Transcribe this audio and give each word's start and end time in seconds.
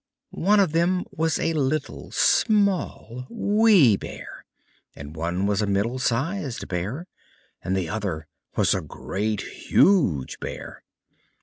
One 0.47 0.59
of 0.59 0.71
them 0.71 1.05
was 1.11 1.37
a 1.37 1.53
Little, 1.53 2.09
Small, 2.09 3.27
Wee 3.29 3.97
Bear; 3.97 4.43
and 4.95 5.15
one 5.15 5.45
was 5.45 5.61
a 5.61 5.67
Middle 5.67 5.99
sized 5.99 6.67
Bear, 6.67 7.05
and 7.63 7.77
the 7.77 7.87
other 7.87 8.25
was 8.55 8.73
a 8.73 8.81
Great, 8.81 9.41
Huge 9.41 10.39
Bear. 10.39 10.81